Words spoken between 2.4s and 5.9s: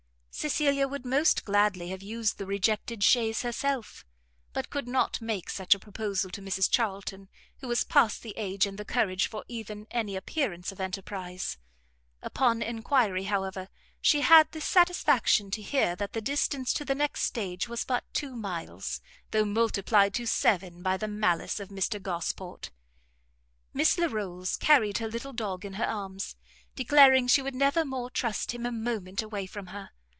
rejected chaise herself, but could not make such a